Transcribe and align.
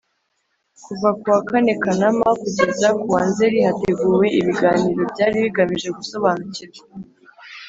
Kuva 0.85 1.09
kuwa 1.19 1.39
kane 1.49 1.73
Kanama 1.83 2.29
kugeza 2.41 2.89
kuwa 2.99 3.21
Nzeri 3.29 3.57
hateguwe 3.67 4.25
ibiganiro 4.39 5.01
byari 5.11 5.37
bigamije 5.45 5.89
gusobanukirwa 5.97 6.83